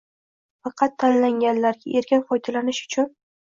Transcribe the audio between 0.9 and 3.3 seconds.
«tanlangan»larga erkin foydalanish uchun